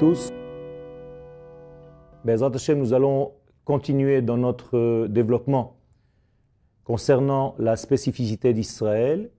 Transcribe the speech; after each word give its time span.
tous. 0.00 0.30
Bezrat 2.24 2.52
nous 2.74 2.94
allons 2.94 3.34
continuer 3.66 4.22
dans 4.22 4.38
notre 4.38 5.06
développement 5.08 5.76
concernant 6.84 7.54
la 7.58 7.76
spécificité 7.76 8.54
d'Israël, 8.54 9.30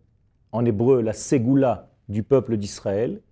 en 0.52 0.64
hébreu 0.64 1.02
la 1.02 1.14
Ségoula 1.14 1.90
du 2.10 2.22
peuple 2.22 2.58
d'Israël. 2.58 3.24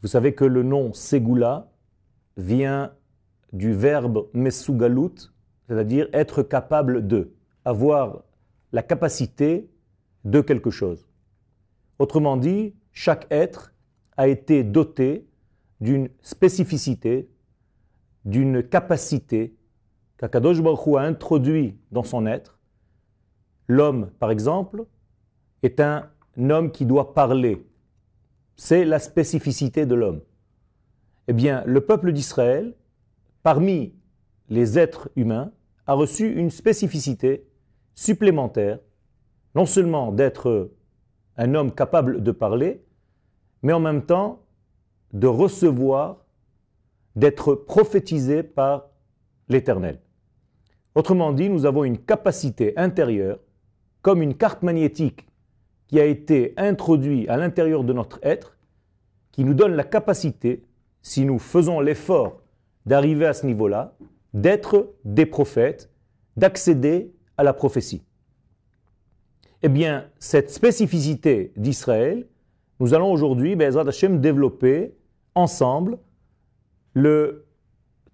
Vous 0.00 0.08
savez 0.08 0.34
que 0.34 0.46
le 0.46 0.62
nom 0.62 0.94
Ségoula 0.94 1.70
vient 2.38 2.92
du 3.52 3.74
verbe 3.74 4.26
mesugalut, 4.32 5.30
c'est-à-dire 5.68 6.08
être 6.14 6.42
capable 6.42 7.06
de, 7.06 7.34
avoir 7.66 8.22
la 8.72 8.82
capacité 8.82 9.68
de 10.24 10.40
quelque 10.40 10.70
chose. 10.70 11.06
Autrement 11.98 12.38
dit, 12.38 12.74
chaque 12.92 13.26
être 13.30 13.74
a 14.16 14.26
été 14.26 14.64
doté 14.64 15.26
d'une 15.80 16.08
spécificité, 16.22 17.28
d'une 18.24 18.62
capacité 18.62 19.54
qu'Akadosh 20.16 20.62
Baruch 20.62 20.96
a 20.96 21.00
introduit 21.00 21.76
dans 21.90 22.04
son 22.04 22.26
être. 22.26 22.58
L'homme, 23.68 24.10
par 24.18 24.30
exemple, 24.30 24.84
est 25.62 25.80
un 25.80 26.10
homme 26.38 26.70
qui 26.70 26.86
doit 26.86 27.14
parler. 27.14 27.66
C'est 28.56 28.84
la 28.84 28.98
spécificité 28.98 29.86
de 29.86 29.94
l'homme. 29.94 30.20
Eh 31.28 31.32
bien, 31.32 31.64
le 31.66 31.80
peuple 31.80 32.12
d'Israël, 32.12 32.74
parmi 33.42 33.94
les 34.48 34.78
êtres 34.78 35.10
humains, 35.16 35.52
a 35.86 35.94
reçu 35.94 36.32
une 36.34 36.50
spécificité 36.50 37.46
supplémentaire, 37.94 38.78
non 39.54 39.66
seulement 39.66 40.12
d'être 40.12 40.72
un 41.36 41.54
homme 41.54 41.72
capable 41.72 42.22
de 42.22 42.30
parler, 42.30 42.84
mais 43.62 43.72
en 43.72 43.80
même 43.80 44.04
temps 44.04 44.43
de 45.14 45.28
recevoir, 45.28 46.26
d'être 47.16 47.54
prophétisé 47.54 48.42
par 48.42 48.90
l'Éternel. 49.48 50.00
Autrement 50.94 51.32
dit, 51.32 51.48
nous 51.48 51.66
avons 51.66 51.84
une 51.84 51.98
capacité 51.98 52.76
intérieure, 52.76 53.38
comme 54.02 54.20
une 54.20 54.34
carte 54.34 54.62
magnétique 54.62 55.26
qui 55.86 56.00
a 56.00 56.04
été 56.04 56.52
introduite 56.56 57.28
à 57.28 57.36
l'intérieur 57.36 57.84
de 57.84 57.92
notre 57.92 58.18
être, 58.22 58.58
qui 59.32 59.44
nous 59.44 59.54
donne 59.54 59.74
la 59.74 59.84
capacité, 59.84 60.64
si 61.00 61.24
nous 61.24 61.38
faisons 61.38 61.80
l'effort 61.80 62.42
d'arriver 62.84 63.26
à 63.26 63.32
ce 63.32 63.46
niveau-là, 63.46 63.96
d'être 64.32 64.94
des 65.04 65.26
prophètes, 65.26 65.90
d'accéder 66.36 67.12
à 67.36 67.44
la 67.44 67.52
prophétie. 67.52 68.02
Eh 69.62 69.68
bien, 69.68 70.06
cette 70.18 70.50
spécificité 70.50 71.52
d'Israël, 71.56 72.26
nous 72.80 72.94
allons 72.94 73.12
aujourd'hui, 73.12 73.54
Bezrat 73.56 73.88
Hashem, 73.88 74.20
développer 74.20 74.94
ensemble 75.34 75.98
le 76.94 77.46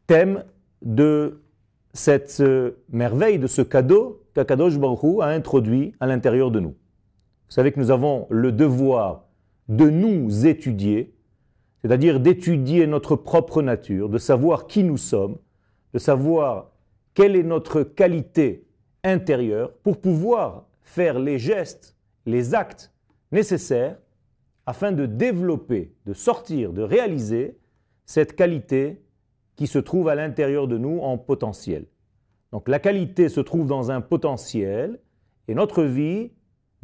thème 0.06 0.44
de 0.82 1.42
cette 1.92 2.40
euh, 2.40 2.82
merveille, 2.90 3.38
de 3.38 3.46
ce 3.46 3.62
cadeau 3.62 4.22
qu'Akadosh 4.34 4.78
Baruch 4.78 5.20
a 5.20 5.26
introduit 5.26 5.92
à 6.00 6.06
l'intérieur 6.06 6.50
de 6.50 6.60
nous. 6.60 6.70
Vous 6.70 7.54
savez 7.54 7.72
que 7.72 7.80
nous 7.80 7.90
avons 7.90 8.26
le 8.30 8.52
devoir 8.52 9.24
de 9.68 9.90
nous 9.90 10.46
étudier, 10.46 11.14
c'est-à-dire 11.82 12.20
d'étudier 12.20 12.86
notre 12.86 13.16
propre 13.16 13.62
nature, 13.62 14.08
de 14.08 14.18
savoir 14.18 14.66
qui 14.66 14.84
nous 14.84 14.96
sommes, 14.96 15.38
de 15.92 15.98
savoir 15.98 16.70
quelle 17.14 17.36
est 17.36 17.42
notre 17.42 17.82
qualité 17.82 18.66
intérieure 19.02 19.72
pour 19.82 20.00
pouvoir 20.00 20.66
faire 20.82 21.18
les 21.18 21.38
gestes, 21.38 21.96
les 22.26 22.54
actes 22.54 22.92
nécessaires 23.32 23.96
afin 24.70 24.92
de 24.92 25.04
développer, 25.04 25.96
de 26.06 26.12
sortir, 26.12 26.72
de 26.72 26.82
réaliser 26.82 27.58
cette 28.06 28.36
qualité 28.36 29.02
qui 29.56 29.66
se 29.66 29.80
trouve 29.80 30.08
à 30.08 30.14
l'intérieur 30.14 30.68
de 30.68 30.78
nous 30.78 31.00
en 31.00 31.18
potentiel. 31.18 31.86
Donc 32.52 32.68
la 32.68 32.78
qualité 32.78 33.28
se 33.28 33.40
trouve 33.40 33.66
dans 33.66 33.90
un 33.90 34.00
potentiel 34.00 35.00
et 35.48 35.56
notre 35.56 35.82
vie, 35.82 36.30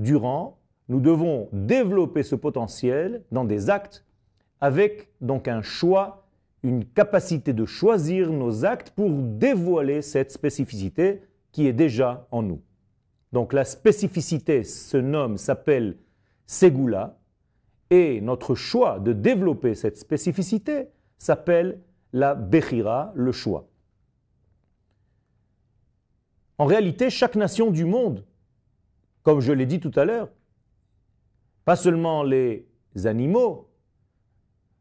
durant, 0.00 0.58
nous 0.88 0.98
devons 0.98 1.48
développer 1.52 2.24
ce 2.24 2.34
potentiel 2.34 3.22
dans 3.30 3.44
des 3.44 3.70
actes 3.70 4.04
avec 4.60 5.12
donc 5.20 5.46
un 5.46 5.62
choix, 5.62 6.26
une 6.64 6.84
capacité 6.84 7.52
de 7.52 7.66
choisir 7.66 8.32
nos 8.32 8.64
actes 8.64 8.90
pour 8.90 9.10
dévoiler 9.10 10.02
cette 10.02 10.32
spécificité 10.32 11.22
qui 11.52 11.68
est 11.68 11.72
déjà 11.72 12.26
en 12.32 12.42
nous. 12.42 12.60
Donc 13.32 13.52
la 13.52 13.64
spécificité 13.64 14.64
se 14.64 14.96
nomme, 14.96 15.38
s'appelle 15.38 15.98
Segula, 16.46 17.16
et 17.90 18.20
notre 18.20 18.54
choix 18.54 18.98
de 18.98 19.12
développer 19.12 19.74
cette 19.74 19.96
spécificité 19.96 20.88
s'appelle 21.18 21.80
la 22.12 22.34
Bechira, 22.34 23.12
le 23.14 23.32
choix. 23.32 23.68
En 26.58 26.64
réalité, 26.64 27.10
chaque 27.10 27.36
nation 27.36 27.70
du 27.70 27.84
monde, 27.84 28.24
comme 29.22 29.40
je 29.40 29.52
l'ai 29.52 29.66
dit 29.66 29.80
tout 29.80 29.92
à 29.94 30.04
l'heure, 30.04 30.30
pas 31.64 31.76
seulement 31.76 32.22
les 32.22 32.66
animaux, 33.04 33.68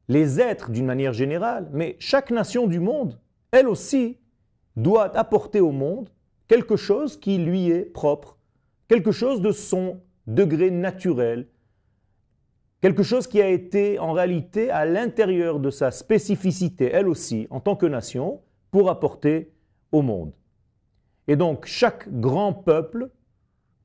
les 0.07 0.39
êtres 0.39 0.71
d'une 0.71 0.85
manière 0.85 1.13
générale, 1.13 1.69
mais 1.73 1.97
chaque 1.99 2.31
nation 2.31 2.67
du 2.67 2.79
monde, 2.79 3.19
elle 3.51 3.67
aussi, 3.67 4.17
doit 4.75 5.15
apporter 5.17 5.59
au 5.59 5.71
monde 5.71 6.09
quelque 6.47 6.75
chose 6.75 7.19
qui 7.19 7.37
lui 7.37 7.69
est 7.69 7.85
propre, 7.85 8.37
quelque 8.87 9.11
chose 9.11 9.41
de 9.41 9.51
son 9.51 10.01
degré 10.27 10.69
naturel, 10.71 11.47
quelque 12.85 13.01
chose 13.01 13.25
qui 13.25 13.41
a 13.41 13.49
été 13.49 13.97
en 13.97 14.11
réalité 14.11 14.69
à 14.69 14.85
l'intérieur 14.85 15.59
de 15.59 15.71
sa 15.71 15.89
spécificité, 15.89 16.91
elle 16.93 17.07
aussi, 17.07 17.47
en 17.49 17.59
tant 17.59 17.75
que 17.75 17.87
nation, 17.87 18.41
pour 18.69 18.91
apporter 18.91 19.51
au 19.91 20.03
monde. 20.03 20.33
Et 21.27 21.35
donc 21.35 21.65
chaque 21.65 22.07
grand 22.19 22.53
peuple, 22.53 23.09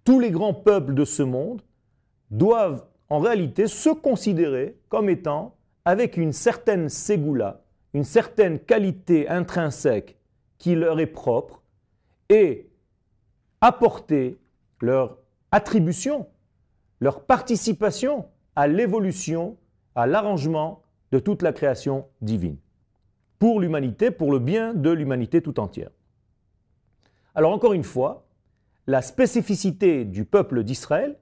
tous 0.05 0.21
les 0.21 0.31
grands 0.31 0.53
peuples 0.53 0.93
de 0.93 1.07
ce 1.07 1.23
monde, 1.23 1.63
doivent 2.31 2.85
en 3.09 3.21
réalité 3.21 3.69
se 3.69 3.89
considérer 3.89 4.79
comme 4.91 5.09
étant 5.09 5.57
avec 5.87 6.19
une 6.19 6.35
certaine 6.35 6.91
ségoula, 6.91 7.63
une 7.95 8.05
certaine 8.05 8.59
qualité 8.59 9.31
intrinsèque 9.31 10.19
qui 10.59 10.75
leur 10.75 11.01
est 11.01 11.07
propre, 11.07 11.63
et 12.29 12.69
apporter 13.63 14.39
leur 14.83 15.17
attribution, 15.53 16.27
leur 17.01 17.25
participation 17.25 18.27
à 18.61 18.67
l'évolution, 18.67 19.57
à 19.95 20.07
l'arrangement 20.07 20.83
de 21.13 21.19
toute 21.19 21.41
la 21.41 21.55
création 21.55 22.05
divine, 22.21 22.59
pour 23.39 23.59
l'humanité, 23.59 24.11
pour 24.11 24.31
le 24.31 24.39
bien 24.39 24.75
de 24.75 24.91
l'humanité 24.91 25.41
tout 25.41 25.59
entière. 25.59 25.89
Alors 27.35 27.55
encore 27.55 27.73
une 27.73 27.85
fois, 27.85 28.27
la 28.87 29.01
spécificité 29.01 30.05
du 30.05 30.27
peuple 30.27 30.63
d'Israël, 30.63 31.17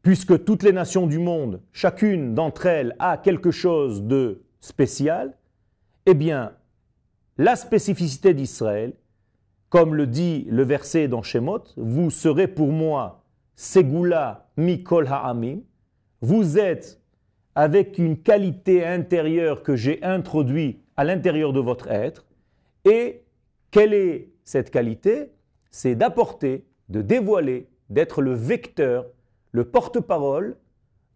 puisque 0.00 0.46
toutes 0.46 0.62
les 0.62 0.72
nations 0.72 1.06
du 1.06 1.18
monde, 1.18 1.60
chacune 1.72 2.34
d'entre 2.34 2.64
elles 2.64 2.96
a 2.98 3.18
quelque 3.18 3.50
chose 3.50 4.02
de 4.02 4.44
spécial, 4.60 5.36
eh 6.06 6.14
bien, 6.14 6.54
la 7.36 7.54
spécificité 7.54 8.32
d'Israël, 8.32 8.94
comme 9.68 9.94
le 9.94 10.06
dit 10.06 10.46
le 10.48 10.62
verset 10.62 11.06
dans 11.06 11.22
Shemot, 11.22 11.64
vous 11.76 12.10
serez 12.10 12.48
pour 12.48 12.72
moi 12.72 13.26
Segula 13.56 14.48
Mikol 14.56 15.06
Ha'amim, 15.06 15.58
vous 16.22 16.58
êtes 16.58 17.00
avec 17.54 17.98
une 17.98 18.16
qualité 18.16 18.86
intérieure 18.86 19.62
que 19.62 19.76
j'ai 19.76 20.02
introduite 20.02 20.82
à 20.96 21.04
l'intérieur 21.04 21.52
de 21.52 21.60
votre 21.60 21.90
être, 21.90 22.24
et 22.84 23.24
quelle 23.70 23.92
est 23.92 24.30
cette 24.44 24.70
qualité, 24.70 25.32
c'est 25.70 25.94
d'apporter, 25.94 26.66
de 26.88 27.02
dévoiler, 27.02 27.68
d'être 27.90 28.22
le 28.22 28.32
vecteur, 28.32 29.06
le 29.50 29.64
porte-parole 29.64 30.56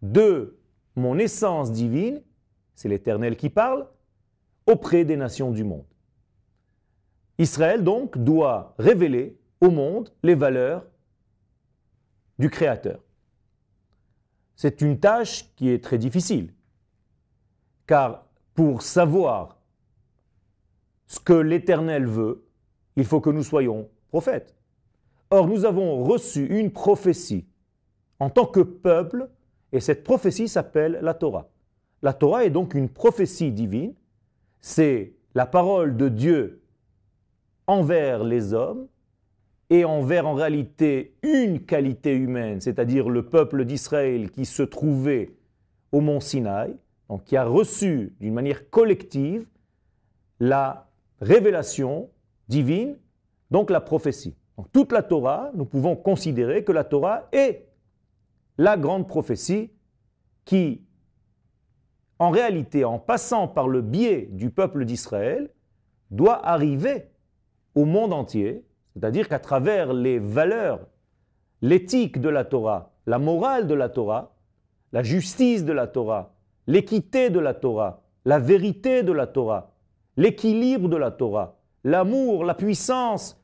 de 0.01 0.57
mon 0.95 1.17
essence 1.17 1.71
divine, 1.71 2.21
c'est 2.75 2.89
l'Éternel 2.89 3.35
qui 3.35 3.49
parle, 3.49 3.87
auprès 4.67 5.05
des 5.05 5.15
nations 5.15 5.51
du 5.51 5.63
monde. 5.63 5.85
Israël 7.39 7.83
donc 7.83 8.17
doit 8.17 8.75
révéler 8.77 9.37
au 9.61 9.69
monde 9.71 10.11
les 10.23 10.35
valeurs 10.35 10.85
du 12.37 12.49
Créateur. 12.49 12.99
C'est 14.57 14.81
une 14.81 14.99
tâche 14.99 15.53
qui 15.55 15.69
est 15.69 15.83
très 15.83 15.99
difficile, 15.99 16.51
car 17.85 18.25
pour 18.55 18.81
savoir 18.81 19.59
ce 21.05 21.19
que 21.19 21.33
l'Éternel 21.33 22.07
veut, 22.07 22.43
il 22.95 23.05
faut 23.05 23.21
que 23.21 23.29
nous 23.29 23.43
soyons 23.43 23.87
prophètes. 24.09 24.55
Or, 25.29 25.47
nous 25.47 25.63
avons 25.63 26.03
reçu 26.03 26.47
une 26.47 26.71
prophétie 26.71 27.45
en 28.19 28.31
tant 28.31 28.47
que 28.47 28.61
peuple, 28.61 29.29
et 29.71 29.79
cette 29.79 30.03
prophétie 30.03 30.47
s'appelle 30.47 30.97
la 31.03 31.13
Torah. 31.13 31.49
La 32.01 32.13
Torah 32.13 32.43
est 32.43 32.49
donc 32.49 32.73
une 32.73 32.89
prophétie 32.89 33.51
divine, 33.51 33.93
c'est 34.59 35.13
la 35.35 35.45
parole 35.45 35.95
de 35.97 36.09
Dieu 36.09 36.63
envers 37.67 38.23
les 38.23 38.55
hommes 38.55 38.87
et 39.69 39.83
envers 39.85 40.27
en 40.27 40.33
réalité 40.33 41.15
une 41.23 41.59
qualité 41.65 42.13
humaine, 42.13 42.61
c'est-à-dire 42.61 43.09
le 43.09 43.25
peuple 43.25 43.65
d'Israël 43.65 44.31
qui 44.31 44.45
se 44.45 44.63
trouvait 44.63 45.35
au 45.91 46.01
mont 46.01 46.19
Sinaï, 46.19 46.75
donc 47.09 47.23
qui 47.25 47.37
a 47.37 47.45
reçu 47.45 48.15
d'une 48.19 48.33
manière 48.33 48.69
collective 48.69 49.45
la 50.39 50.89
révélation 51.19 52.09
divine, 52.47 52.97
donc 53.51 53.69
la 53.69 53.81
prophétie. 53.81 54.35
Donc 54.57 54.71
toute 54.71 54.91
la 54.91 55.03
Torah, 55.03 55.51
nous 55.53 55.65
pouvons 55.65 55.95
considérer 55.95 56.63
que 56.63 56.71
la 56.71 56.83
Torah 56.83 57.27
est 57.31 57.67
la 58.57 58.77
grande 58.77 59.07
prophétie 59.07 59.71
qui, 60.45 60.81
en 62.19 62.29
réalité, 62.29 62.85
en 62.85 62.99
passant 62.99 63.47
par 63.47 63.67
le 63.67 63.81
biais 63.81 64.27
du 64.31 64.49
peuple 64.49 64.85
d'Israël, 64.85 65.49
doit 66.09 66.45
arriver 66.45 67.09
au 67.75 67.85
monde 67.85 68.13
entier, 68.13 68.63
c'est-à-dire 68.97 69.29
qu'à 69.29 69.37
travers 69.37 69.93
les 69.93 70.17
valeurs, 70.17 70.79
l'éthique 71.61 72.19
de 72.19 72.29
la 72.29 72.43
Torah, 72.43 72.93
la 73.05 73.19
morale 73.19 73.67
de 73.67 73.75
la 73.75 73.89
Torah, 73.89 74.33
la 74.91 75.03
justice 75.03 75.63
de 75.63 75.71
la 75.71 75.85
Torah, 75.85 76.33
l'équité 76.65 77.29
de 77.29 77.39
la 77.39 77.53
Torah, 77.53 78.01
la 78.25 78.39
vérité 78.39 79.03
de 79.03 79.11
la 79.11 79.27
Torah, 79.27 79.71
l'équilibre 80.15 80.89
de 80.89 80.97
la 80.97 81.11
Torah, 81.11 81.59
l'amour, 81.83 82.43
la 82.43 82.55
puissance, 82.55 83.39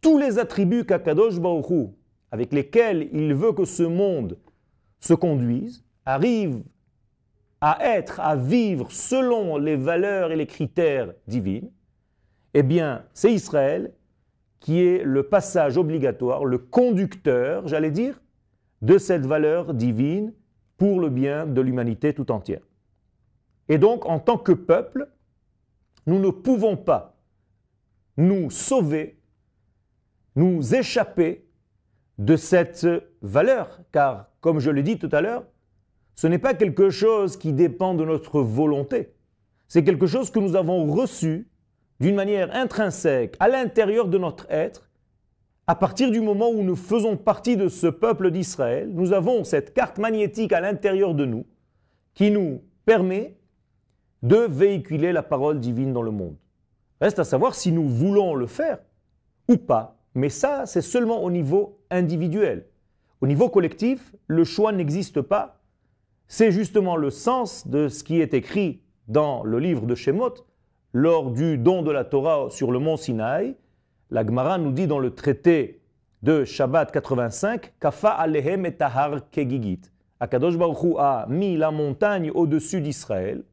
tous 0.00 0.18
les 0.18 0.40
attributs 0.40 0.84
qu'Akadosh 0.84 1.38
Baruch 1.38 1.90
avec 2.32 2.52
lesquels 2.52 3.08
il 3.12 3.32
veut 3.32 3.52
que 3.52 3.64
ce 3.64 3.84
monde 3.84 4.36
se 4.98 5.14
conduise, 5.14 5.84
arrive 6.04 6.64
à 7.60 7.78
être, 7.80 8.18
à 8.18 8.34
vivre 8.34 8.90
selon 8.90 9.56
les 9.56 9.76
valeurs 9.76 10.32
et 10.32 10.36
les 10.36 10.46
critères 10.46 11.12
divines, 11.28 11.70
eh 12.54 12.64
bien, 12.64 13.04
c'est 13.12 13.32
Israël 13.32 13.92
qui 14.60 14.80
est 14.80 15.04
le 15.04 15.22
passage 15.22 15.76
obligatoire, 15.76 16.44
le 16.44 16.58
conducteur, 16.58 17.66
j'allais 17.68 17.90
dire, 17.90 18.20
de 18.82 18.98
cette 18.98 19.26
valeur 19.26 19.74
divine 19.74 20.32
pour 20.76 21.00
le 21.00 21.08
bien 21.08 21.46
de 21.46 21.60
l'humanité 21.60 22.14
tout 22.14 22.30
entière. 22.30 22.62
Et 23.68 23.78
donc, 23.78 24.06
en 24.06 24.18
tant 24.18 24.38
que 24.38 24.52
peuple, 24.52 25.08
nous 26.06 26.18
ne 26.18 26.30
pouvons 26.30 26.76
pas 26.76 27.16
nous 28.16 28.50
sauver, 28.50 29.18
nous 30.36 30.74
échapper 30.74 31.46
de 32.18 32.36
cette 32.36 32.86
valeur, 33.20 33.80
car, 33.92 34.30
comme 34.40 34.58
je 34.58 34.70
l'ai 34.70 34.82
dit 34.82 34.98
tout 34.98 35.10
à 35.12 35.20
l'heure, 35.20 35.44
ce 36.14 36.26
n'est 36.26 36.38
pas 36.38 36.54
quelque 36.54 36.88
chose 36.88 37.36
qui 37.36 37.52
dépend 37.52 37.94
de 37.94 38.04
notre 38.04 38.40
volonté, 38.40 39.12
c'est 39.68 39.84
quelque 39.84 40.06
chose 40.06 40.30
que 40.30 40.38
nous 40.38 40.56
avons 40.56 40.90
reçu 40.90 41.48
d'une 42.00 42.14
manière 42.14 42.54
intrinsèque 42.54 43.36
à 43.40 43.48
l'intérieur 43.48 44.08
de 44.08 44.18
notre 44.18 44.46
être, 44.50 44.90
à 45.66 45.74
partir 45.74 46.10
du 46.10 46.20
moment 46.20 46.50
où 46.50 46.62
nous 46.62 46.76
faisons 46.76 47.16
partie 47.16 47.56
de 47.56 47.68
ce 47.68 47.88
peuple 47.88 48.30
d'Israël, 48.30 48.88
nous 48.92 49.12
avons 49.12 49.42
cette 49.42 49.74
carte 49.74 49.98
magnétique 49.98 50.52
à 50.52 50.60
l'intérieur 50.60 51.14
de 51.14 51.24
nous 51.24 51.44
qui 52.14 52.30
nous 52.30 52.62
permet 52.84 53.36
de 54.22 54.36
véhiculer 54.36 55.12
la 55.12 55.22
parole 55.22 55.60
divine 55.60 55.92
dans 55.92 56.02
le 56.02 56.10
monde. 56.12 56.36
Reste 57.00 57.18
à 57.18 57.24
savoir 57.24 57.54
si 57.54 57.72
nous 57.72 57.88
voulons 57.88 58.34
le 58.34 58.46
faire 58.46 58.78
ou 59.48 59.56
pas. 59.56 59.98
Mais 60.14 60.28
ça, 60.28 60.66
c'est 60.66 60.82
seulement 60.82 61.22
au 61.22 61.30
niveau 61.30 61.80
individuel. 61.90 62.66
Au 63.20 63.26
niveau 63.26 63.48
collectif, 63.48 64.14
le 64.26 64.44
choix 64.44 64.72
n'existe 64.72 65.20
pas. 65.20 65.60
C'est 66.28 66.52
justement 66.52 66.96
le 66.96 67.10
sens 67.10 67.68
de 67.68 67.88
ce 67.88 68.02
qui 68.02 68.20
est 68.20 68.34
écrit 68.34 68.82
dans 69.08 69.44
le 69.44 69.58
livre 69.58 69.86
de 69.86 69.94
Shemot, 69.94 70.34
lors 70.96 71.30
du 71.30 71.58
don 71.58 71.82
de 71.82 71.90
la 71.90 72.04
Torah 72.04 72.46
sur 72.48 72.72
le 72.72 72.78
mont 72.78 72.96
Sinaï. 72.96 73.54
La 74.10 74.24
Gemara 74.24 74.56
nous 74.56 74.72
dit 74.72 74.86
dans 74.86 74.98
le 74.98 75.14
traité 75.14 75.82
de 76.22 76.46
Shabbat 76.46 76.90
85, 76.90 77.74
Kafa 77.78 78.08
alehem 78.08 78.64
et 78.64 78.72
tahar 78.72 79.28
kegigit. 79.30 79.82
Akadosh 80.20 80.56
Baruch 80.56 80.96
a 80.98 81.26
mis 81.28 81.58
la 81.58 81.70
montagne 81.70 82.30
au-dessus 82.30 82.80
d'Israël 82.80 83.44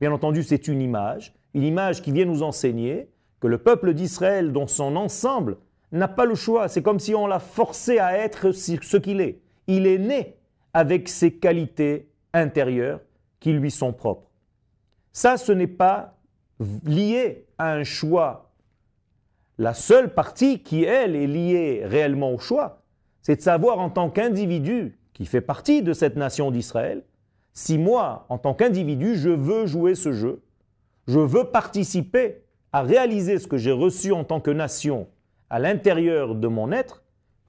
Bien 0.00 0.12
entendu, 0.12 0.44
c'est 0.44 0.68
une 0.68 0.80
image, 0.80 1.34
une 1.52 1.64
image 1.64 2.00
qui 2.00 2.12
vient 2.12 2.26
nous 2.26 2.44
enseigner 2.44 3.10
que 3.40 3.48
le 3.48 3.58
peuple 3.58 3.92
d'Israël, 3.92 4.52
dans 4.52 4.68
son 4.68 4.94
ensemble, 4.94 5.56
n'a 5.90 6.06
pas 6.06 6.26
le 6.26 6.36
choix. 6.36 6.68
C'est 6.68 6.82
comme 6.82 7.00
si 7.00 7.12
on 7.12 7.26
l'a 7.26 7.40
forcé 7.40 7.98
à 7.98 8.16
être 8.16 8.52
ce 8.52 8.96
qu'il 8.98 9.20
est. 9.20 9.40
Il 9.66 9.88
est 9.88 9.98
né 9.98 10.36
avec 10.72 11.08
ses 11.08 11.32
qualités 11.32 12.08
intérieures 12.32 13.00
qui 13.40 13.52
lui 13.52 13.72
sont 13.72 13.92
propres. 13.92 14.30
Ça, 15.12 15.36
ce 15.36 15.50
n'est 15.50 15.66
pas 15.66 16.14
lié 16.84 17.46
à 17.58 17.72
un 17.72 17.84
choix. 17.84 18.50
La 19.58 19.74
seule 19.74 20.12
partie 20.14 20.60
qui, 20.62 20.84
elle, 20.84 21.14
est 21.16 21.26
liée 21.26 21.82
réellement 21.84 22.32
au 22.32 22.38
choix, 22.38 22.82
c'est 23.22 23.36
de 23.36 23.40
savoir 23.40 23.78
en 23.78 23.90
tant 23.90 24.10
qu'individu 24.10 24.98
qui 25.12 25.26
fait 25.26 25.40
partie 25.40 25.82
de 25.82 25.92
cette 25.92 26.16
nation 26.16 26.50
d'Israël, 26.50 27.04
si 27.52 27.78
moi, 27.78 28.26
en 28.28 28.36
tant 28.36 28.52
qu'individu, 28.52 29.14
je 29.14 29.30
veux 29.30 29.66
jouer 29.66 29.94
ce 29.94 30.12
jeu, 30.12 30.42
je 31.06 31.20
veux 31.20 31.44
participer 31.44 32.42
à 32.72 32.82
réaliser 32.82 33.38
ce 33.38 33.46
que 33.46 33.56
j'ai 33.56 33.72
reçu 33.72 34.12
en 34.12 34.24
tant 34.24 34.40
que 34.40 34.50
nation 34.50 35.06
à 35.48 35.60
l'intérieur 35.60 36.34
de 36.34 36.48
mon 36.48 36.72
être 36.72 37.04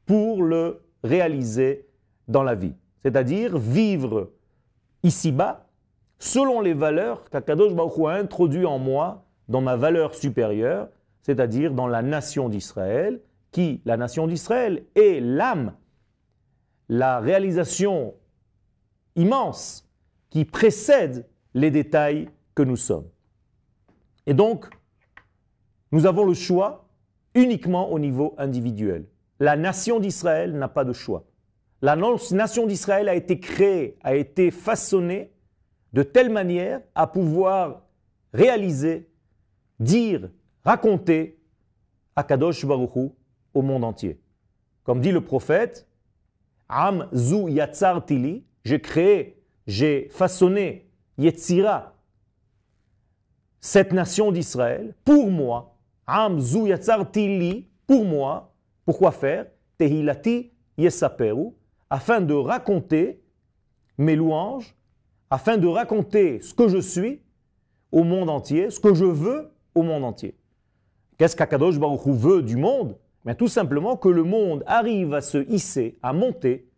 pour 0.05 0.43
le 0.43 0.83
réaliser 1.03 1.87
dans 2.27 2.43
la 2.43 2.53
vie. 2.53 2.75
C'est-à-dire 3.01 3.57
vivre 3.57 4.31
ici-bas 5.01 5.64
selon 6.25 6.59
les 6.59 6.73
valeurs 6.73 7.29
qu'Akadosh 7.29 7.73
Baruch 7.73 8.07
a 8.07 8.13
introduit 8.13 8.65
en 8.65 8.79
moi 8.79 9.25
dans 9.47 9.61
ma 9.61 9.75
valeur 9.75 10.15
supérieure, 10.15 10.89
c'est-à-dire 11.21 11.71
dans 11.71 11.87
la 11.87 12.01
nation 12.01 12.49
d'Israël, 12.49 13.21
qui, 13.51 13.81
la 13.85 13.95
nation 13.95 14.25
d'Israël, 14.25 14.83
est 14.95 15.19
l'âme, 15.19 15.73
la 16.89 17.19
réalisation 17.19 18.15
immense 19.15 19.87
qui 20.31 20.45
précède 20.45 21.27
les 21.53 21.69
détails 21.69 22.29
que 22.55 22.63
nous 22.63 22.75
sommes. 22.75 23.07
Et 24.25 24.33
donc, 24.33 24.65
nous 25.91 26.07
avons 26.07 26.25
le 26.25 26.33
choix 26.33 26.87
uniquement 27.35 27.91
au 27.91 27.99
niveau 27.99 28.33
individuel. 28.39 29.05
La 29.39 29.55
nation 29.55 29.99
d'Israël 29.99 30.57
n'a 30.57 30.69
pas 30.69 30.85
de 30.85 30.93
choix. 30.93 31.23
La 31.83 31.95
nation 31.95 32.65
d'Israël 32.65 33.09
a 33.09 33.15
été 33.15 33.39
créée, 33.39 33.95
a 34.01 34.15
été 34.15 34.49
façonnée 34.49 35.31
de 35.95 36.03
telle 36.03 36.29
manière 36.29 36.81
à 36.93 37.07
pouvoir 37.07 37.81
réaliser, 38.33 39.09
dire, 39.79 40.29
raconter 40.63 41.39
Akadosh 42.15 42.65
Baruchu 42.65 43.09
au 43.53 43.61
monde 43.63 43.83
entier. 43.83 44.19
Comme 44.83 45.01
dit 45.01 45.11
le 45.11 45.21
prophète, 45.21 45.87
Am 46.69 47.07
zu 47.13 47.49
yatzar 47.49 48.05
tili, 48.05 48.43
j'ai 48.63 48.79
créé 48.79 49.35
j'ai 49.67 50.09
façonné 50.11 50.87
Yetzira, 51.17 51.95
cette 53.59 53.93
nation 53.93 54.31
d'Israël, 54.31 54.93
pour 55.03 55.31
moi, 55.31 55.75
Amzu 56.05 56.67
Yatzar 56.67 57.09
Tili, 57.09 57.67
pour 57.87 58.05
moi, 58.05 58.53
pourquoi 58.85 59.11
faire? 59.11 59.47
Tehilati 59.77 60.51
Yesaperu, 60.77 61.51
afin 61.89 62.21
de 62.21 62.33
raconter 62.33 63.23
mes 63.97 64.15
louanges, 64.15 64.75
afin 65.35 65.57
de 65.57 65.67
raconter 65.67 66.39
ce 66.39 66.53
que 66.53 66.69
je 66.69 66.77
suis 66.77 67.21
au 67.91 68.05
monde 68.05 68.29
entier, 68.29 68.69
ce 68.69 68.79
que 68.79 68.93
je 68.93 69.03
veux 69.03 69.51
au 69.75 69.83
monde 69.83 70.05
entier. 70.05 70.37
Qu'est-ce 71.17 71.35
qu'Akadosh 71.35 71.77
Baruch 71.77 72.07
veut 72.07 72.41
du 72.41 72.55
monde? 72.55 72.97
Mais 73.25 73.35
Tout 73.35 73.49
simplement 73.49 73.97
que 73.97 74.07
le 74.07 74.23
monde 74.23 74.63
arrive 74.65 75.13
à 75.13 75.19
se 75.19 75.45
hisser, 75.49 75.99
à 76.01 76.13
monter 76.13 76.69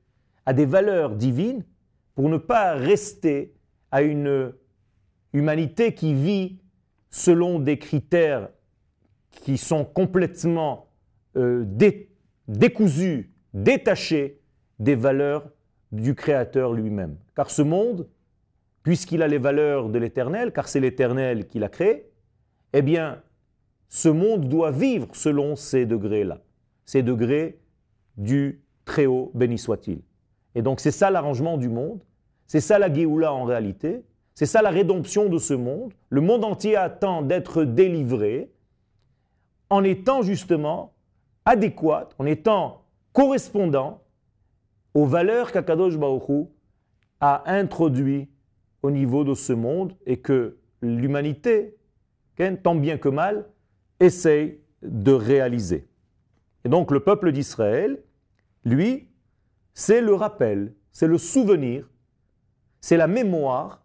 à 0.48 0.54
des 0.54 0.66
valeurs 0.66 1.16
divines 1.16 1.64
pour 2.16 2.30
ne 2.30 2.38
pas 2.38 2.74
rester 2.74 3.54
à 3.92 4.02
une 4.02 4.52
humanité 5.34 5.94
qui 5.94 6.16
vit 6.16 6.58
selon 7.12 7.60
des 7.60 7.78
critères 7.78 8.50
qui 9.30 9.60
sont 9.60 9.86
complètement 9.86 10.88
euh, 11.36 11.64
décousus, 12.48 13.32
détachés 13.54 14.42
des 14.80 14.96
valeurs 14.96 15.48
du 15.92 16.16
Créateur 16.16 16.74
lui-même. 16.74 17.18
Car 17.36 17.52
ce 17.52 17.62
monde, 17.62 18.08
puisqu'il 18.88 19.22
a 19.22 19.28
les 19.28 19.38
valeurs 19.38 19.90
de 19.90 20.00
l'Éternel, 20.00 20.54
car 20.54 20.70
c'est 20.70 20.80
l'Éternel 20.80 21.46
qui 21.46 21.60
l'a 21.60 21.68
créé, 21.68 22.10
eh 22.72 22.82
bien, 22.82 23.22
ce 23.90 24.08
monde 24.08 24.48
doit 24.48 24.72
vivre 24.72 25.10
selon 25.12 25.58
ces 25.58 25.86
degrés-là, 25.86 26.40
ces 26.86 27.04
degrés 27.04 27.60
du 28.16 28.62
Très-Haut, 28.86 29.30
béni 29.34 29.58
soit-il. 29.58 30.00
Et 30.56 30.62
donc 30.62 30.80
c'est 30.80 30.92
ça 30.92 31.12
l'arrangement 31.12 31.58
du 31.58 31.68
monde, 31.68 32.02
c'est 32.46 32.62
ça 32.62 32.80
la 32.80 32.92
Géoula 32.94 33.34
en 33.34 33.44
réalité. 33.44 34.06
C'est 34.36 34.46
ça 34.46 34.62
la 34.62 34.70
rédemption 34.70 35.28
de 35.28 35.38
ce 35.38 35.54
monde. 35.54 35.92
Le 36.10 36.22
monde 36.22 36.46
entier 36.46 36.78
attend 36.78 37.24
d'être 37.24 37.66
délivré 37.66 38.54
en 39.70 39.84
étant 39.84 40.22
justement 40.22 40.94
adéquat, 41.44 42.08
en 42.20 42.26
étant 42.26 42.86
correspondant 43.12 44.02
aux 44.94 45.06
valeurs 45.06 45.52
qu'Akadosh 45.52 45.98
Baruch 45.98 46.48
a 47.20 47.44
introduit 47.52 48.30
au 48.84 48.92
niveau 48.92 49.24
de 49.24 49.34
ce 49.34 49.54
monde 49.54 49.94
et 50.06 50.18
que 50.18 50.58
l'humanité, 50.82 51.76
tant 52.64 52.76
bien 52.76 52.98
que 52.98 53.10
mal, 53.10 53.46
essaye 54.00 54.60
de 54.82 55.12
réaliser. 55.12 55.88
Et 56.64 56.70
donc 56.70 56.92
le 56.92 57.00
peuple 57.00 57.32
d'Israël, 57.32 58.04
lui, 58.64 59.10
c'est 59.74 60.02
le 60.02 60.14
rappel, 60.14 60.74
c'est 60.92 61.08
le 61.08 61.18
souvenir 61.18 61.88
c'est 62.82 62.98
la 62.98 63.08
mémoire 63.08 63.84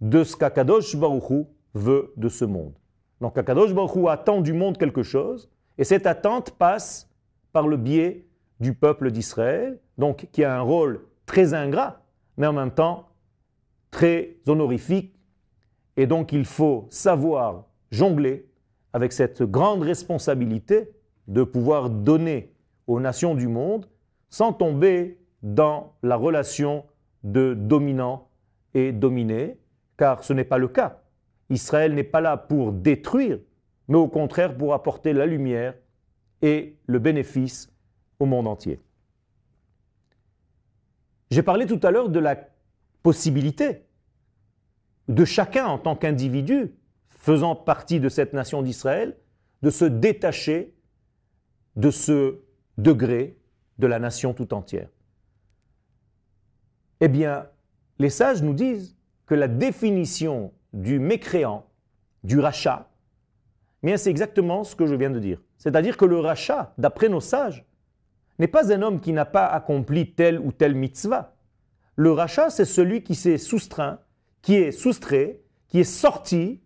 de 0.00 0.24
ce 0.24 0.36
qu'Akadosh 0.36 0.96
Baruchou 0.96 1.48
veut 1.74 2.12
de 2.16 2.28
ce 2.28 2.44
monde. 2.44 2.74
Donc 3.20 3.38
Akadosh 3.38 3.72
Baruchou 3.72 4.08
attend 4.08 4.40
du 4.40 4.52
monde 4.52 4.78
quelque 4.78 5.02
chose, 5.02 5.50
et 5.76 5.84
cette 5.84 6.06
attente 6.06 6.52
passe 6.52 7.08
par 7.52 7.66
le 7.66 7.76
biais 7.76 8.26
du 8.60 8.74
peuple 8.74 9.10
d'Israël, 9.10 9.80
donc 9.96 10.28
qui 10.32 10.44
a 10.44 10.56
un 10.56 10.60
rôle 10.60 11.06
très 11.26 11.54
ingrat, 11.54 12.02
mais 12.36 12.46
en 12.46 12.52
même 12.52 12.70
temps 12.70 13.07
très 13.90 14.36
honorifique. 14.46 15.14
Et 15.96 16.06
donc 16.06 16.32
il 16.32 16.44
faut 16.44 16.86
savoir 16.90 17.66
jongler 17.90 18.46
avec 18.92 19.12
cette 19.12 19.42
grande 19.42 19.82
responsabilité 19.82 20.90
de 21.26 21.42
pouvoir 21.42 21.90
donner 21.90 22.52
aux 22.86 23.00
nations 23.00 23.34
du 23.34 23.48
monde 23.48 23.86
sans 24.30 24.52
tomber 24.52 25.18
dans 25.42 25.94
la 26.02 26.16
relation 26.16 26.84
de 27.22 27.54
dominant 27.54 28.28
et 28.74 28.92
dominé, 28.92 29.58
car 29.96 30.24
ce 30.24 30.32
n'est 30.32 30.44
pas 30.44 30.58
le 30.58 30.68
cas. 30.68 31.00
Israël 31.50 31.94
n'est 31.94 32.04
pas 32.04 32.20
là 32.20 32.36
pour 32.36 32.72
détruire, 32.72 33.38
mais 33.88 33.96
au 33.96 34.08
contraire 34.08 34.56
pour 34.56 34.74
apporter 34.74 35.12
la 35.12 35.26
lumière 35.26 35.74
et 36.42 36.76
le 36.86 36.98
bénéfice 36.98 37.72
au 38.18 38.26
monde 38.26 38.46
entier. 38.46 38.80
J'ai 41.30 41.42
parlé 41.42 41.66
tout 41.66 41.80
à 41.82 41.90
l'heure 41.90 42.08
de 42.08 42.18
la 42.18 42.38
de 45.08 45.24
chacun 45.24 45.66
en 45.66 45.78
tant 45.78 45.96
qu'individu 45.96 46.74
faisant 47.08 47.56
partie 47.56 48.00
de 48.00 48.08
cette 48.08 48.32
nation 48.32 48.62
d'Israël 48.62 49.16
de 49.62 49.70
se 49.70 49.84
détacher 49.84 50.74
de 51.76 51.90
ce 51.90 52.40
degré 52.76 53.36
de 53.78 53.86
la 53.86 53.98
nation 53.98 54.34
tout 54.34 54.54
entière. 54.54 54.88
Eh 57.00 57.08
bien, 57.08 57.46
les 57.98 58.10
sages 58.10 58.42
nous 58.42 58.54
disent 58.54 58.96
que 59.26 59.34
la 59.34 59.48
définition 59.48 60.52
du 60.72 60.98
mécréant, 60.98 61.66
du 62.24 62.38
rachat, 62.40 62.88
eh 63.84 63.96
c'est 63.96 64.10
exactement 64.10 64.64
ce 64.64 64.74
que 64.74 64.86
je 64.86 64.94
viens 64.94 65.10
de 65.10 65.20
dire. 65.20 65.40
C'est-à-dire 65.56 65.96
que 65.96 66.04
le 66.04 66.18
rachat, 66.18 66.72
d'après 66.78 67.08
nos 67.08 67.20
sages, 67.20 67.64
n'est 68.38 68.48
pas 68.48 68.72
un 68.72 68.82
homme 68.82 69.00
qui 69.00 69.12
n'a 69.12 69.24
pas 69.24 69.46
accompli 69.46 70.12
telle 70.12 70.38
ou 70.40 70.52
telle 70.52 70.74
mitzvah. 70.74 71.36
Le 71.98 72.12
rachat, 72.12 72.48
c'est 72.48 72.64
celui 72.64 73.02
qui 73.02 73.16
s'est 73.16 73.38
soustrait, 73.38 73.96
qui 74.40 74.54
est 74.54 74.70
soustrait, 74.70 75.40
qui 75.66 75.80
est 75.80 75.82
sorti 75.82 76.60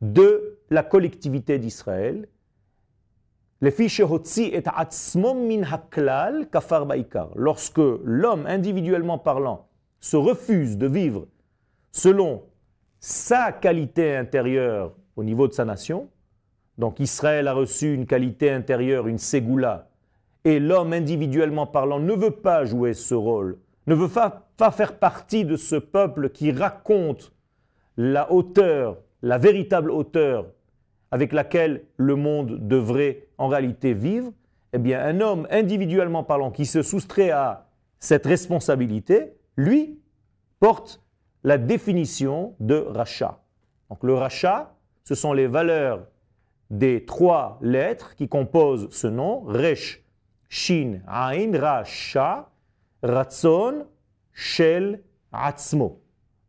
de 0.00 0.58
la 0.70 0.82
collectivité 0.82 1.60
d'Israël. 1.60 2.28
Lorsque 7.36 7.78
l'homme, 7.78 8.46
individuellement 8.46 9.18
parlant, 9.18 9.68
se 10.00 10.16
refuse 10.16 10.76
de 10.76 10.88
vivre 10.88 11.28
selon 11.92 12.42
sa 12.98 13.52
qualité 13.52 14.16
intérieure 14.16 14.96
au 15.14 15.22
niveau 15.22 15.46
de 15.46 15.52
sa 15.52 15.64
nation, 15.64 16.08
donc 16.76 16.98
Israël 16.98 17.46
a 17.46 17.52
reçu 17.52 17.94
une 17.94 18.06
qualité 18.06 18.50
intérieure, 18.50 19.06
une 19.06 19.18
ségoula, 19.18 19.90
et 20.42 20.58
l'homme 20.58 20.92
individuellement 20.92 21.68
parlant 21.68 22.00
ne 22.00 22.14
veut 22.14 22.32
pas 22.32 22.64
jouer 22.64 22.94
ce 22.94 23.14
rôle, 23.14 23.60
ne 23.86 23.94
veut 23.94 24.08
pas, 24.08 24.41
faire 24.70 24.98
partie 24.98 25.44
de 25.44 25.56
ce 25.56 25.76
peuple 25.76 26.30
qui 26.30 26.52
raconte 26.52 27.32
la 27.96 28.30
hauteur, 28.32 28.98
la 29.22 29.38
véritable 29.38 29.90
hauteur 29.90 30.46
avec 31.10 31.32
laquelle 31.32 31.84
le 31.96 32.16
monde 32.16 32.66
devrait 32.66 33.28
en 33.38 33.48
réalité 33.48 33.92
vivre, 33.92 34.32
eh 34.72 34.78
bien 34.78 35.04
un 35.04 35.20
homme 35.20 35.46
individuellement 35.50 36.24
parlant 36.24 36.50
qui 36.50 36.64
se 36.64 36.82
soustrait 36.82 37.30
à 37.30 37.66
cette 37.98 38.26
responsabilité, 38.26 39.34
lui, 39.56 40.00
porte 40.58 41.02
la 41.44 41.58
définition 41.58 42.54
de 42.60 42.76
rachat. 42.76 43.40
Donc 43.90 44.02
le 44.04 44.14
rachat, 44.14 44.74
ce 45.04 45.14
sont 45.14 45.32
les 45.32 45.46
valeurs 45.46 46.06
des 46.70 47.04
trois 47.04 47.58
lettres 47.60 48.14
qui 48.16 48.28
composent 48.28 48.88
ce 48.90 49.06
nom, 49.06 49.42
Resh, 49.42 50.02
Shin, 50.48 51.00
Ain, 51.06 51.52
Racha, 51.58 52.50
Ratson, 53.02 53.86
Shel, 54.32 55.00
Atzmo. 55.32 56.00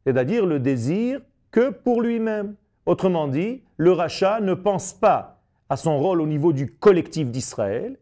C'est-à-dire 0.05 0.45
le 0.45 0.59
désir 0.59 1.21
que 1.51 1.69
pour 1.69 2.01
lui-même. 2.01 2.55
Autrement 2.85 3.27
dit, 3.27 3.63
le 3.77 3.91
rachat 3.91 4.41
ne 4.41 4.53
pense 4.53 4.93
pas 4.93 5.41
à 5.69 5.77
son 5.77 5.97
rôle 5.97 6.19
au 6.21 6.27
niveau 6.27 6.51
du 6.51 6.71
collectif 6.71 7.29
d'Israël, 7.31 7.97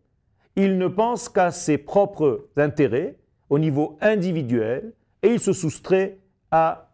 il 0.56 0.78
ne 0.78 0.88
pense 0.88 1.30
qu'à 1.30 1.52
ses 1.52 1.78
propres 1.78 2.48
intérêts 2.58 3.16
au 3.50 3.60
niveau 3.60 3.98
individuel 4.02 4.94
et 5.22 5.34
il 5.34 5.40
se 5.40 5.54
soustrait 5.54 6.18
à 6.50 6.90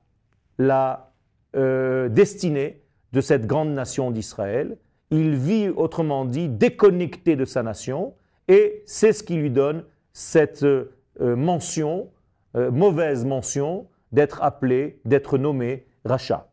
la 0.57 1.11
euh, 1.55 2.09
destinée 2.09 2.81
de 3.13 3.21
cette 3.21 3.47
grande 3.47 3.69
nation 3.69 4.11
d'Israël 4.11 4.77
il 5.11 5.35
vit, 5.35 5.69
autrement 5.69 6.25
dit, 6.25 6.49
déconnecté 6.49 7.35
de 7.35 7.45
sa 7.45 7.63
nation, 7.63 8.13
et 8.47 8.83
c'est 8.85 9.13
ce 9.13 9.23
qui 9.23 9.35
lui 9.35 9.51
donne 9.51 9.83
cette 10.13 10.63
euh, 10.63 10.89
mention, 11.19 12.09
euh, 12.55 12.71
mauvaise 12.71 13.25
mention, 13.25 13.87
d'être 14.11 14.41
appelé, 14.41 15.01
d'être 15.05 15.37
nommé 15.37 15.85
rachat. 16.05 16.49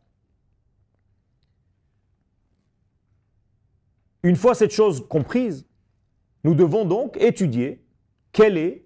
Une 4.22 4.36
fois 4.36 4.54
cette 4.54 4.72
chose 4.72 5.06
comprise, 5.06 5.66
nous 6.42 6.54
devons 6.54 6.84
donc 6.84 7.16
étudier 7.18 7.84
quelle 8.32 8.58
est 8.58 8.84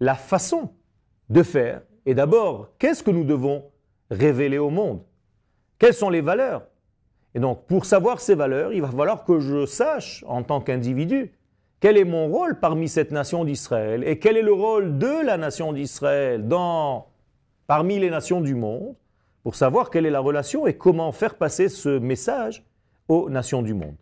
la 0.00 0.14
façon 0.14 0.74
de 1.30 1.42
faire, 1.42 1.82
et 2.04 2.14
d'abord, 2.14 2.76
qu'est-ce 2.78 3.02
que 3.02 3.10
nous 3.10 3.24
devons 3.24 3.70
révéler 4.10 4.58
au 4.58 4.70
monde? 4.70 5.04
Quelles 5.78 5.94
sont 5.94 6.10
les 6.10 6.20
valeurs? 6.20 6.66
Et 7.34 7.40
donc, 7.40 7.66
pour 7.66 7.86
savoir 7.86 8.20
ces 8.20 8.34
valeurs, 8.34 8.72
il 8.72 8.82
va 8.82 8.88
falloir 8.88 9.24
que 9.24 9.40
je 9.40 9.64
sache, 9.64 10.24
en 10.26 10.42
tant 10.42 10.60
qu'individu, 10.60 11.32
quel 11.82 11.98
est 11.98 12.04
mon 12.04 12.28
rôle 12.28 12.60
parmi 12.60 12.88
cette 12.88 13.10
nation 13.10 13.44
d'Israël 13.44 14.04
et 14.06 14.20
quel 14.20 14.36
est 14.36 14.42
le 14.42 14.52
rôle 14.52 14.98
de 14.98 15.26
la 15.26 15.36
nation 15.36 15.72
d'Israël 15.72 16.46
parmi 17.66 17.98
les 17.98 18.08
nations 18.08 18.40
du 18.40 18.54
monde, 18.54 18.94
pour 19.42 19.56
savoir 19.56 19.90
quelle 19.90 20.06
est 20.06 20.10
la 20.10 20.20
relation 20.20 20.68
et 20.68 20.74
comment 20.74 21.10
faire 21.10 21.34
passer 21.34 21.68
ce 21.68 21.98
message 21.98 22.64
aux 23.08 23.28
nations 23.30 23.62
du 23.62 23.74
monde? 23.74 23.96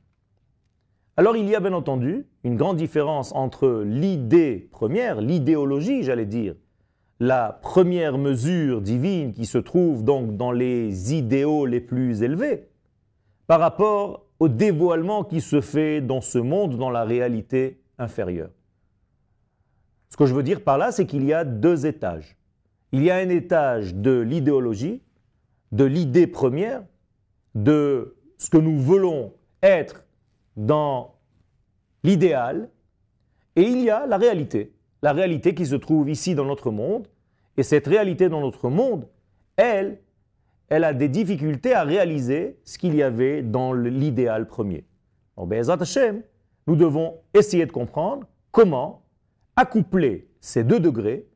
Alors 1.17 1.39
il 1.39 1.49
y 1.49 1.55
a 1.55 1.61
bien 1.61 1.73
entendu 1.73 2.27
une 2.45 2.57
grande 2.57 2.77
différence 2.77 3.33
entre 3.35 3.83
l'idée 3.83 4.69
première, 4.73 5.23
l'idéologie, 5.23 6.03
j'allais 6.03 6.27
dire, 6.27 6.57
la 7.19 7.59
première 7.63 8.19
mesure 8.19 8.83
divine 8.83 9.33
qui 9.33 9.47
se 9.47 9.57
trouve 9.57 10.05
donc 10.05 10.37
dans 10.37 10.53
les 10.53 11.15
idéaux 11.15 11.65
les 11.65 11.81
plus 11.81 12.23
élevés, 12.23 12.69
par 13.47 13.59
rapport 13.59 14.27
au 14.41 14.49
dévoilement 14.49 15.23
qui 15.23 15.41
se 15.41 15.61
fait 15.61 16.01
dans 16.01 16.23
ce 16.23 16.39
monde, 16.39 16.77
dans 16.79 16.91
la 16.91 17.05
réalité 17.05 17.81
inférieure. 17.99 18.51
Ce 20.09 20.17
que 20.17 20.27
je 20.27 20.35
veux 20.35 20.43
dire 20.43 20.63
par 20.63 20.79
là, 20.79 20.91
c'est 20.91 21.07
qu'il 21.07 21.25
y 21.25 21.33
a 21.33 21.45
deux 21.45 21.87
étages. 21.87 22.37
Il 22.93 23.05
y 23.05 23.11
a 23.11 23.17
un 23.17 23.29
étage 23.29 23.95
de 23.95 24.19
l'idéologie, 24.19 25.03
de 25.71 25.85
l'idée 25.85 26.27
première, 26.27 26.83
de 27.55 28.17
ce 28.39 28.51
que 28.51 28.57
nous 28.57 28.79
voulons 28.79 29.35
être 29.63 30.05
dans 30.57 31.15
l'idéal, 32.03 32.71
et 33.57 33.63
il 33.63 33.83
y 33.83 33.91
a 33.91 34.07
la 34.07 34.17
réalité, 34.17 34.73
la 35.03 35.13
réalité 35.13 35.55
qui 35.55 35.67
se 35.67 35.77
trouve 35.77 36.09
ici 36.09 36.35
dans 36.35 36.47
notre 36.47 36.71
monde, 36.71 37.07
et 37.57 37.63
cette 37.63 37.87
réalité 37.87 38.29
dans 38.29 38.41
notre 38.41 38.71
monde, 38.71 39.07
elle, 39.57 40.01
elle 40.71 40.85
a 40.85 40.95
des 40.95 41.09
difficultés 41.09 41.75
à 41.75 41.83
réaliser 41.83 42.59
ce 42.65 42.79
qu'il 42.79 42.95
y 42.95 43.03
avait 43.03 43.43
dans 43.43 43.73
l'idéal 43.75 44.47
premier. 44.47 44.87
En 45.37 45.47
nous 46.67 46.77
devons 46.77 47.19
essayer 47.35 47.67
de 47.67 47.73
comprendre 47.73 48.27
comment 48.53 49.03
accoupler 49.57 50.29
ces 50.41 50.63
deux 50.63 50.79
degrés, 50.79 51.27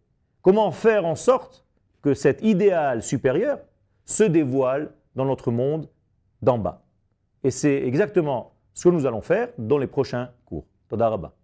comment 0.40 0.70
faire 0.70 1.04
en 1.04 1.16
sorte 1.16 1.66
que 2.00 2.14
cet 2.14 2.42
idéal 2.42 3.02
supérieur 3.02 3.58
se 4.04 4.22
dévoile 4.22 4.92
dans 5.16 5.24
notre 5.24 5.50
monde 5.50 5.88
d'en 6.40 6.58
bas. 6.58 6.84
Et 7.42 7.50
c'est 7.50 7.82
exactement 7.82 8.52
ce 8.72 8.88
que 8.88 8.94
nous 8.94 9.06
allons 9.06 9.20
faire 9.20 9.48
dans 9.58 9.78
les 9.78 9.86
prochains 9.86 10.30
cours. 10.44 10.66
Todarabah. 10.88 11.34